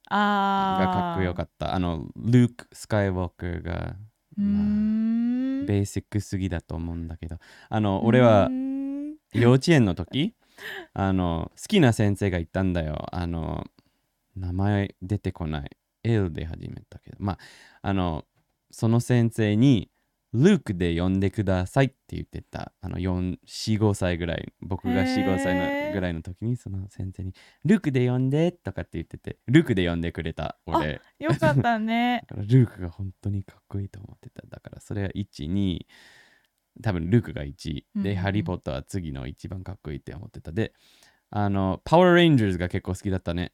[0.09, 1.75] がかっこよかった。
[1.75, 3.97] あのルーク・スカイウォーカーが
[4.39, 7.39] うーんベーシックすぎだと思うんだけど。
[7.69, 8.49] あの俺は
[9.35, 10.35] 幼稚園の時
[10.95, 13.07] あの好きな先生がいたんだよ。
[13.13, 13.67] あの
[14.37, 15.71] 名前出てこない。
[16.05, 17.17] L で始めたけど。
[17.21, 17.39] まあ
[17.83, 18.25] あの
[18.71, 19.91] その先生に
[20.37, 22.73] ルークで呼んでくださいって言ってた。
[22.81, 27.33] あの45歳ぐらい僕が45歳のぐらいの時にその先生に
[27.65, 30.59] ルークで呼んでとかって言っててルークで呼んでくれた。
[30.67, 31.01] 俺。
[31.19, 32.25] よかったね。
[32.29, 34.43] だからルークが本当にかっこいいと思ってた。
[34.47, 35.81] だからそれは12
[36.83, 40.53] 多分ルークが1で、うんうんハリー・ポッターは次の一番かっこいいって思ってた。
[40.53, 40.73] で
[41.31, 43.53] あのパワー・レンジャーズが結構好きだったね。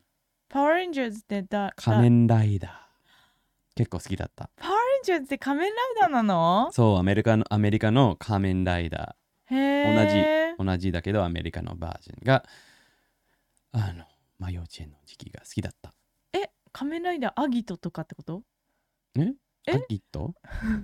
[0.49, 2.73] パワーレンジャーズってだ仮面ライダー。
[3.75, 4.51] 結構好きだった。
[4.57, 6.71] パワーレンジャーズって仮面ライダーなの？
[6.73, 9.17] そうアメリカのアメリカの仮面ライダ
[9.51, 10.65] へえー。
[10.65, 12.45] 同じだけどアメリカのバージョンが
[13.73, 14.05] あの
[14.38, 15.93] まあ幼稚園の時期が好きだった。
[16.33, 18.43] え仮面ライダーアギトとかってこと？
[19.19, 19.33] え？
[19.67, 19.73] え？
[19.75, 20.35] アギト？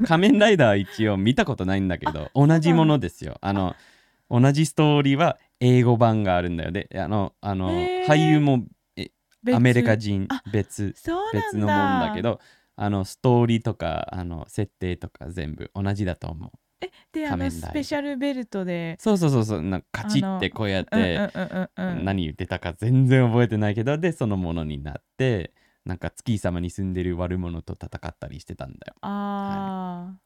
[0.06, 3.38] 仮面ライダーは一応見たことないんだけど 同じものですよ。
[3.40, 3.76] あの
[4.30, 8.64] 同じストーリーは英語版があるんだよであのあの俳優も
[9.42, 9.56] 別。
[9.56, 10.94] アメリカ人あ別
[11.32, 12.40] 別のもんだけど
[12.80, 16.50] あのストーリーとかあの設定とか全部同じだと思う。
[16.80, 18.96] えであのスペシャルベルトで。
[19.00, 19.62] そうそうそうそう。
[19.62, 21.28] なんかカチってこうやって
[21.76, 25.52] 何言ってたか全然覚えてないけどでそのものになって
[25.84, 28.94] なんか月様に住んでる悪者と戦ったりしてたんだよ。
[29.00, 30.18] あー。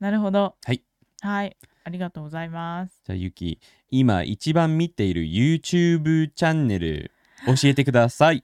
[0.00, 0.56] なるほど。
[0.64, 0.82] はい。
[1.20, 1.56] はい。
[1.84, 3.02] ありがとうございます。
[3.04, 7.12] じゃあゆき今一番見ている YouTube チャンネル
[7.46, 8.42] 教えてください。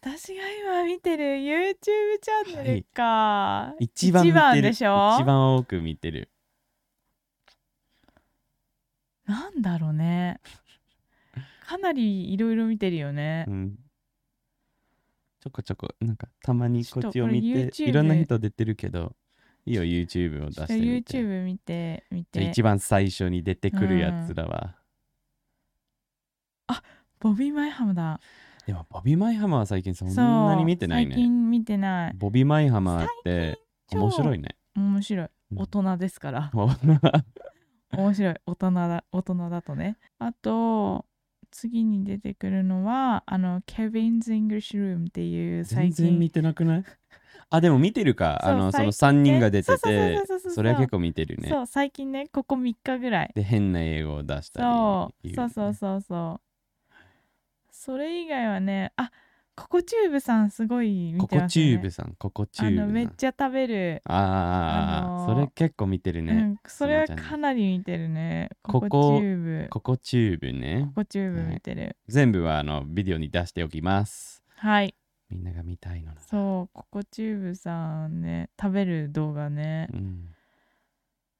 [0.00, 0.55] 私が今
[0.86, 4.62] 見てる YouTube チャンネルか、一番見てる。
[4.62, 5.16] でしょ？
[5.20, 6.30] 一番多く見てる。
[9.26, 10.40] なんだろうね。
[11.66, 13.44] かなりいろいろ見てるよね。
[13.48, 13.76] うん。
[15.40, 19.14] ちょこちょこなんかたまにこっちを見ていろんな人出てるけど
[19.64, 21.18] いいよ YouTube を出してみて。
[21.18, 22.44] YouTube 見て見て。
[22.44, 24.76] 一番最初に出てくるやつらは、
[27.18, 28.20] ボビー・マイハムだ
[28.66, 32.14] でもボビー・マイハマーは最近そんなに見てないそう最ね近見てない。
[32.16, 34.56] ボビー・マイハマーって超面白いね。
[34.74, 35.28] 面白い。
[35.52, 35.58] うん。
[35.60, 36.50] 大人ですから、
[37.92, 38.34] 面白い。
[38.46, 39.96] 大人だ大人だとね。
[40.18, 41.06] あと
[41.52, 46.84] 次に出てくるのはあの Kevin's English Room っていう最近全然見てなくない？
[47.48, 48.44] あでも見てるか。
[48.44, 49.30] あのその3最近ね。
[49.34, 50.18] 人が出てて
[50.52, 51.48] それは結構見てるね。
[51.48, 53.32] そう最近ねここ3日ぐらい。
[53.34, 55.28] で変な英語を出したりそう。
[55.28, 56.45] 言そうそうそうそう
[57.78, 59.10] それ以外はねあ
[59.54, 62.92] ココチューブさんすごい見ココてますよねチューブさんココチューブさん。
[62.92, 68.50] めっちゃ食べる、あーあー、あのーそれ結構見てるね、うん、それはかなり見てるね。
[68.62, 69.68] ココチューブ。
[69.70, 70.84] ココチューブね。
[70.88, 71.96] ココチューブ見てる。
[72.06, 74.42] 全部はあのビデオに出しておきます。
[74.56, 74.94] はい。
[75.30, 79.88] みんなが見たいのそうココチューブさんね食べる動画ね。
[79.92, 80.28] うん、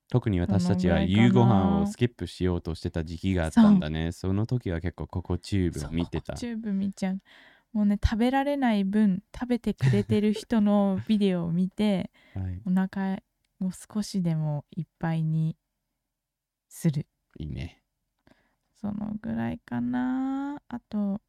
[0.09, 4.13] 特に私たちは夕ご飯をスキップしようとしてた時期があったんだね。
[4.13, 6.35] その時は結構ココチューブを見てた。
[6.35, 7.21] チューブ見ちゃう。
[7.73, 13.23] もうね食べられない分食べてくれてる人のビデオを見て はい、お腹
[13.61, 15.57] を少しでもいっぱいに
[16.69, 17.07] する。
[17.39, 17.83] いいね。
[18.75, 20.63] そのぐらいかな。
[20.69, 21.21] あと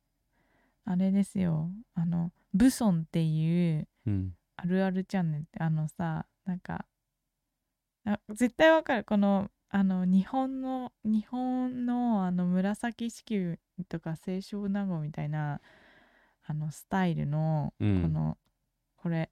[0.86, 1.72] あれですよ。
[1.96, 4.34] あのブソンっていううん。
[4.56, 6.86] あるあるチャンネルってあのさなんかあ
[8.30, 9.04] 絶対わかる。
[9.04, 15.60] このあの日本の日本のあの紫式部とか清少納言みたいな
[16.46, 18.14] あのスタイルのこうん。
[18.14, 18.38] の、
[18.96, 19.30] これ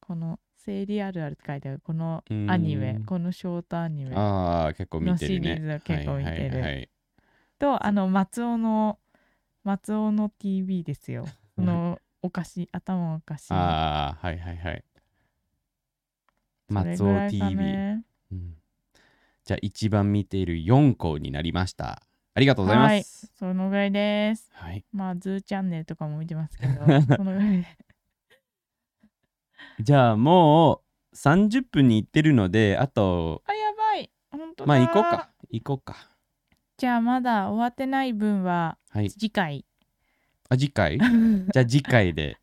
[0.00, 2.50] この「生理あるある」って書いてあるこのうん。
[2.50, 5.50] アニメこのショートアニメああ結構見てるね。
[5.50, 6.90] のシリーズを結構見てる。
[7.58, 8.98] とあの松尾の
[9.64, 11.24] 松尾の TV ですよ。
[11.54, 14.84] このおかしい頭おかしいああはいはいはい
[16.72, 18.04] 松尾 TV、ね。
[18.32, 18.54] うん、
[19.44, 22.02] じゃあ一番見ている4個になりました。
[22.34, 23.30] ありがとうございます。
[23.38, 24.50] そのぐらいです。
[24.54, 26.72] はい、まあズーチャンネルとかも見てますけど
[27.16, 27.60] そのぐらい。
[27.60, 27.66] で
[29.80, 30.82] じゃあも
[31.12, 34.10] う30分に行ってるのであとあやばい。
[34.30, 34.68] 本当だ。
[34.68, 35.30] まあ行こうか。
[35.50, 35.96] 行こうか。
[36.78, 39.10] じゃあまだ終わってない分ははい。
[39.10, 39.66] 次回。
[40.48, 40.98] あ次回？
[40.98, 42.38] じゃあ次回で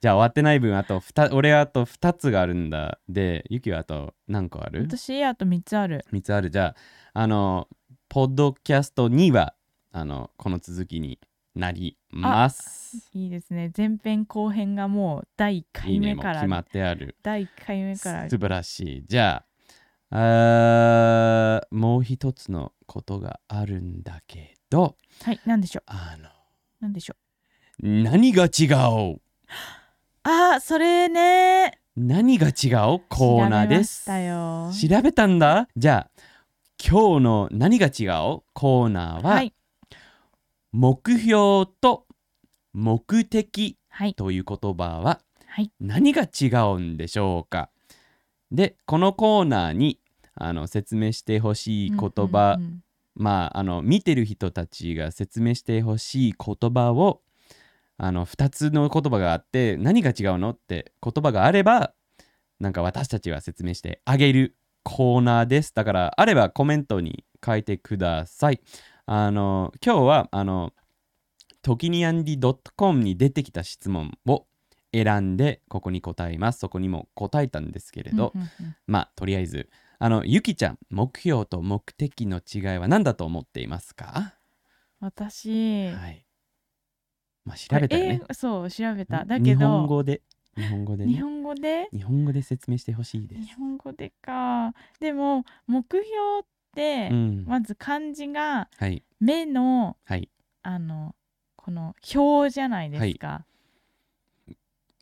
[0.00, 2.98] じゃあ終わってない分あと2俺あと2つがあるんだ。
[3.08, 4.82] でゆきはあと何個ある？
[4.82, 6.50] 私あと3つある ?3 つある。
[6.50, 6.76] じゃ
[7.14, 7.68] ああの
[8.08, 9.54] ポッドキャスト2は
[9.90, 11.18] あのこの続きに
[11.54, 13.10] なります。
[13.12, 13.72] いいですね。
[13.76, 17.16] 前編後編がもう第1いい回ね目からもう決まってある。
[17.22, 18.30] 第1回目から。
[18.30, 19.04] 素晴らしい。
[19.04, 19.44] じゃ
[20.10, 25.82] あもう一つのことがあるんだけどはい何でしょう？
[25.86, 26.30] あの
[26.80, 27.16] 何でしょ
[27.82, 27.86] う？
[27.86, 28.66] 何が違
[29.12, 29.20] う？
[30.30, 31.78] あーそれね。
[31.96, 33.00] 何が違う？
[33.08, 34.04] コーナーです。
[34.04, 35.68] 調べまし調べたんだ。
[35.74, 36.22] じゃあ
[36.78, 38.04] 今日の何が違
[38.36, 38.42] う？
[38.52, 39.54] コーナーは、はい。
[40.70, 42.04] 目標と
[42.74, 44.12] 目的はい。
[44.12, 45.72] という言葉ははい。
[45.80, 47.70] 何が違うんでしょうか？
[48.52, 49.98] でこのコーナーに
[50.34, 52.58] あの説明してほしい言葉、
[53.14, 57.22] まああの見てる人たちが説明してほしい言葉を
[57.98, 61.92] あの2つの言葉があって何が違うのって言葉があれば
[62.60, 65.74] なんか私たちは説明してあげるコーナーです。
[65.74, 68.60] だからあればコメントに書いてください。
[69.06, 70.72] あの今日はあの
[71.62, 74.46] 時にアンディ .com に出てきた質問を
[74.92, 76.60] 選んでここに答えます。
[76.60, 78.76] そこにも答えたんですけれど、うんうんうん。
[78.86, 84.34] まあとりあえずあのゆきちゃん目標と目的の違いは何だと思っていますか、
[85.00, 86.27] 私はい
[87.44, 88.14] まあ調べたよね。
[88.14, 89.24] 英語そう調べた。
[89.24, 89.28] ん？
[89.28, 90.22] だけど日本語で？
[90.56, 91.12] 日本語でね？
[91.12, 91.88] 日本語で？
[91.92, 93.42] 日本語で説明してほしいです。
[93.42, 94.74] 日本語でか。
[95.00, 96.04] でも目標
[96.40, 97.44] って、うん。
[97.46, 99.04] まず漢字がはい。
[99.20, 100.28] 目のはい。
[100.62, 101.14] あの
[101.56, 103.44] この表じゃないですか。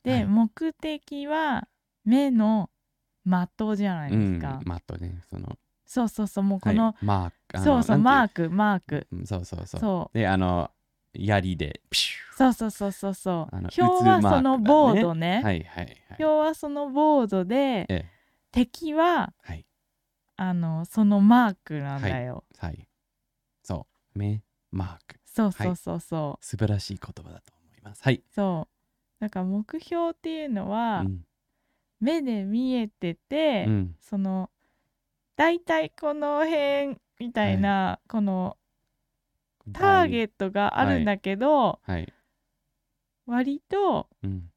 [0.05, 0.25] で、はい。
[0.27, 1.69] 目的は
[2.05, 2.71] 目の
[3.25, 4.61] 的じゃないですか。
[4.61, 5.21] うん、まああとね。
[5.29, 5.59] その。
[5.87, 6.77] そうそうそうもうこはい。
[6.77, 7.59] の、マーク。
[7.61, 9.07] そうそうマークマーク。
[9.25, 9.81] そうそうそう。
[9.81, 10.19] そう。
[10.19, 10.71] であの
[11.19, 13.57] 槍でピシそうそうそうそうそう。
[13.57, 15.41] あの表はそのボードね。
[15.43, 15.97] ュはいはいはい。
[16.19, 18.07] 表はそのボードでええ。
[18.53, 19.65] 敵ははい。
[20.37, 22.87] あのそのマークなんだよ、はい。
[23.63, 24.19] そう。
[24.19, 25.19] 目マーク。
[25.25, 28.03] そうそうそうそう、素晴らしい言葉だと思います。
[28.03, 29.21] はい、そう。
[29.21, 31.25] だから目標っていうのは、うん。
[32.01, 33.97] 目で見えてて、うん。
[34.01, 34.51] その
[35.37, 38.57] 大体この辺みたいな、この
[39.73, 42.13] ターゲットがあるんだけど、はい、
[43.27, 44.51] 割とうん、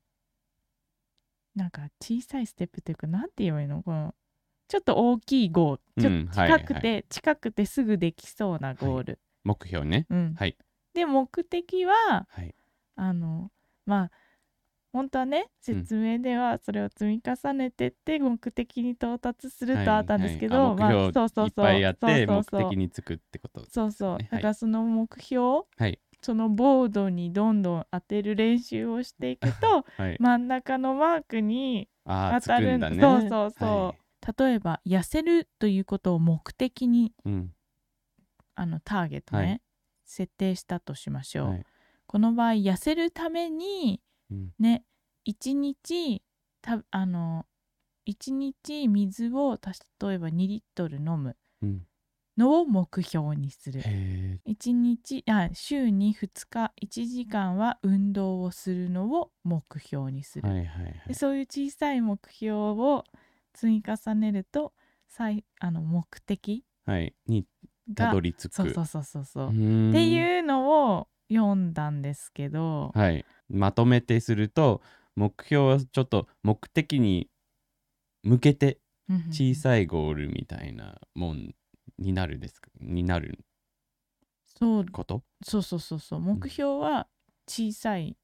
[1.55, 3.81] なんか小さいステップというかなんて言えばいいの？
[3.83, 4.13] この
[4.67, 10.05] ちょっと大きいゴール、ちょうんっと近くて、近くてすぐできそうなゴール、目標ね。
[10.09, 10.35] うん。
[10.37, 10.55] はい。
[10.93, 12.53] で目的ははい。
[12.95, 13.51] あの
[13.85, 14.11] まあ
[14.91, 21.45] 本当はねうん説明ではそれを積み重ねてって目的に到達するはいとあったんですけど、はいあまあ目標そうそうそう。
[21.45, 23.65] いっぱいやって目そうそうそう的につくってこと。
[23.69, 24.29] そうそう、ね。
[24.31, 25.41] だからその目標、
[25.77, 25.99] はい。
[26.21, 30.17] そのボードにどんどん当てる練習をしていくと はい。
[30.19, 32.99] 真ん中のマークに当たるんだね。
[32.99, 33.69] そうそうそう。
[33.69, 34.49] はい。
[34.49, 37.53] 例えば痩せるということを目的にうん。
[38.55, 39.61] あのターゲットね、
[40.03, 41.65] 設定したとしましょう、はい。
[42.07, 44.08] この場合痩せるためにうん
[44.59, 44.83] ね。
[45.25, 46.23] 1日
[46.61, 47.45] たあの
[48.05, 49.71] 1日水をた
[50.01, 51.85] 例えば2リットル飲むうん。
[52.37, 53.81] のを目標にする。
[53.81, 61.03] へえ1日あ週に2日1時間は運動をするのを目標にする、はいはいはい。
[61.07, 63.03] でそういう小さい目標を
[63.53, 64.73] 積み重ねると
[65.07, 67.13] 最あの目的はい。
[67.27, 67.45] に
[67.95, 68.53] たがどり着く。
[68.53, 69.53] そうそうそうそうそう、うっ
[69.93, 74.81] ていうのを読んだんですけど、はいまとめてすると
[75.15, 77.29] 目標はちょっと目的に
[78.23, 78.79] 向けて
[79.31, 81.53] 小いさいゴールみたいなもん
[81.97, 83.39] になるですかになる
[84.45, 85.23] そうこと？
[85.43, 85.61] そう。
[85.61, 87.07] そうそうそう目標は
[87.47, 88.15] 小さい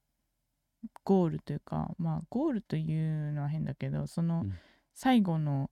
[1.03, 4.53] ゴールというかまあゴールというのは変だけどそのうん。
[4.93, 5.69] 最後の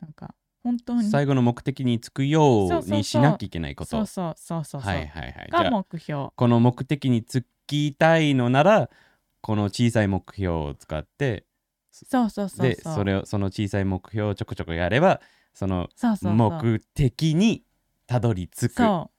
[0.00, 3.90] なんか本当に最後の目的に着くよそうそうそううにしなきゃいけないこと。
[3.90, 4.64] そうそうそう。
[4.64, 5.48] そうそう、はいはいはい。
[5.50, 6.28] があ目標。
[6.34, 8.90] この目的に着きたいのなら
[9.40, 11.44] この小さい目標を使って
[11.92, 15.20] そうそうそうでそれをその小さい目標をちょこちょこやれば
[15.54, 15.88] その
[16.22, 17.62] 目的に
[18.06, 19.10] たどり着くっそ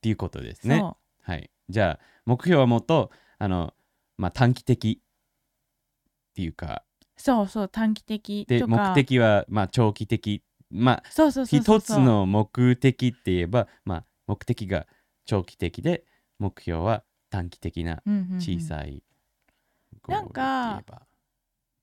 [0.00, 0.78] ていうことですう、ね。
[0.78, 3.74] そはい、じゃあ目標はもっとあの、
[4.16, 6.82] まあ、短期的っていうか。
[7.16, 8.90] うそうそう短期的でとか。
[8.90, 10.42] 目的はまあ長期的。
[10.70, 11.02] まあ
[11.46, 14.86] 一つの目的って言えば、まあ、目的が
[15.24, 16.04] 長期的で
[16.38, 18.38] 目標は短期的なうんうんうん。
[18.40, 19.02] 小さい
[20.02, 21.06] ゴールって言えなんかば、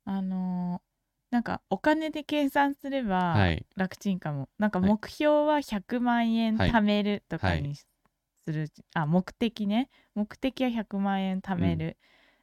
[0.05, 0.85] あのー
[1.31, 3.65] なんかお金で計算すればはい。
[3.75, 4.89] 楽ちんかも、なんかはい。
[4.89, 6.71] 目標は100万円はい。
[6.71, 7.61] 貯めるとかはい。
[7.63, 7.85] にす
[8.47, 9.89] る、あ目的ね。
[10.13, 11.97] 目的は100万円貯める、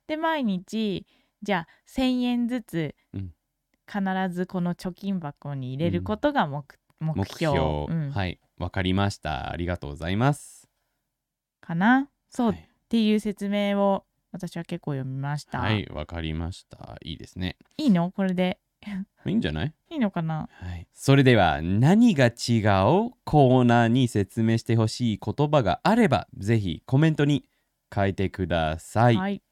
[0.09, 1.07] で毎日
[1.43, 3.33] じゃあ1000円ずつうん。
[3.87, 4.01] 必
[4.35, 6.65] ずこの貯金箱に入れることが目,、
[7.01, 7.55] 目目標。
[7.57, 8.11] 標、うん。
[8.13, 8.41] はい。
[8.59, 9.51] わかりました。
[9.51, 10.69] ありがとうございます。
[11.61, 12.09] かな？
[12.31, 16.99] そう、はいっていう説明を私は結構読みました、はいわかりました。
[17.03, 17.57] いいですね。
[17.79, 18.11] いいの？
[18.11, 18.59] これで。
[19.25, 19.75] いいんじゃない？
[19.89, 20.51] いいのかな？
[20.53, 22.33] はい、それでは何が違う
[23.25, 27.47] コーナーに説明してほしい言葉があればぜひコメントに
[27.95, 29.43] 書いてください、はい。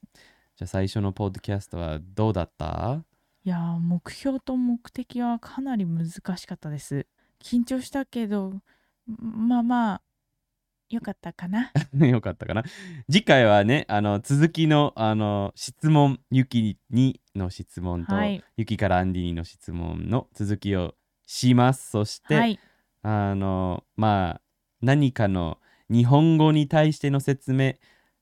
[0.57, 3.03] じゃあ最初のポッドキャストはどうだった？
[3.47, 7.07] いやー目標と目的はかなり難しかったです。
[7.43, 8.53] 緊張したけど
[9.07, 10.03] まあまあ
[10.91, 11.71] よかったかな？
[12.07, 12.65] よかったかな？
[13.09, 18.43] 次回はねあの続きのあの質問ゆきにの質問と、はい。
[18.57, 21.91] ゆきからアンディにの質問の続きをします。
[21.91, 22.59] そして、はい。
[23.03, 24.41] あのまあ
[24.83, 27.75] 何かの日本語に対しての説明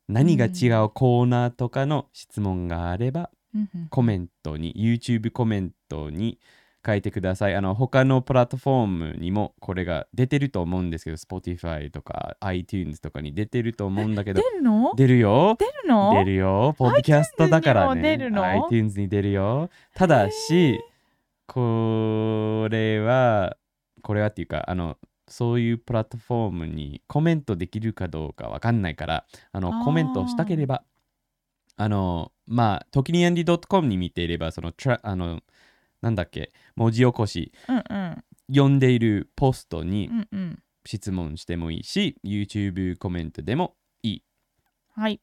[0.06, 3.88] 何が違うコーナーとかの質問があれば、うんうん。
[3.88, 6.38] コメントに YouTube コメントに
[6.86, 7.54] 書いてください。
[7.54, 14.92] あの他のプラットフォームにもこれが出てると思うんですけど Spotify とか iTunes とかに出てると思うんだけど出るの？
[14.96, 15.56] 出るよ。
[15.58, 16.14] 出るの？
[16.14, 16.74] 出るよ。
[16.78, 18.12] ポッドキャストだからね。
[18.12, 19.70] iTunes にも出るの？iTunes に出るよ。
[19.94, 20.80] ただし
[21.46, 23.56] これは
[24.02, 30.84] これはっていうかあのそういうプラットフォームにコメントできるかどうかわかんないからあのコメントしたければ
[31.76, 34.72] あのまあ時にアンディ .com に見ていればその
[35.02, 35.40] あの
[36.02, 36.52] なんだっけ？
[36.76, 37.52] 文字起こし。
[37.68, 40.62] うんうん読んでいるポストにうんうん。
[40.86, 44.22] 質問してもいいし、YouTube コメントでもいい。
[44.94, 45.20] はい。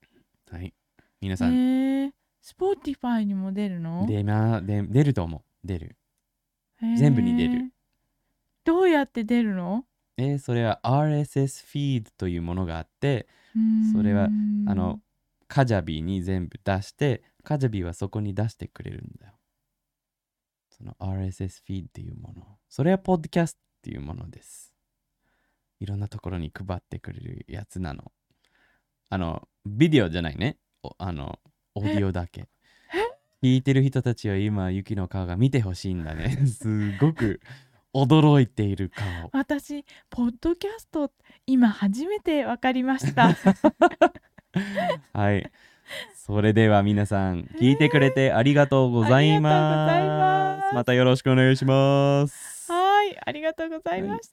[0.52, 0.76] はい。
[1.22, 2.12] 皆えさん、ー、
[2.44, 4.06] Spotify にも出るの？
[4.08, 5.42] 出まで出ると思う。
[5.68, 5.98] 出る。
[6.82, 6.98] へー。
[6.98, 7.72] 全部に出る。
[8.64, 9.86] どうやって出るの？
[10.18, 13.28] えーそれは RSS フィードというものがあって
[13.92, 14.26] それは
[14.68, 15.02] あの
[15.48, 19.34] カジャビに全部出してカジャビはそこに出してくれるんだよ
[20.78, 22.44] その RSS フィードっていうもの。
[22.68, 24.74] それはポッドキャストっていうものです。
[25.80, 28.12] いろんなところに配ってくれるやつなの。
[29.10, 30.58] あのビデオじゃないね。
[30.84, 31.40] おあの
[31.76, 32.50] オーディオだけ。
[33.44, 36.46] 聞いてる人たちは今ユキの顔が見てほしいんだね。
[36.48, 37.40] すごく
[37.94, 39.30] 驚いている顔。
[39.32, 41.12] 私ポッドキャスト
[41.46, 43.36] 今初めて分かりました。
[45.14, 45.52] はい。
[46.16, 50.66] それでは皆さん、聞いてくれてありがとうございます。
[50.66, 52.72] ますまたよろしくお願いします。
[52.72, 54.32] はいありがとうございまし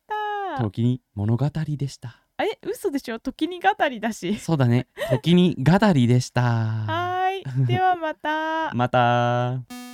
[0.56, 2.16] た、時に物語でした。
[2.38, 3.18] え嘘でしょ？
[3.18, 4.86] 時に語りだしそうだね。
[5.10, 6.42] 時に語りでした。
[6.88, 9.91] はいではまたまた。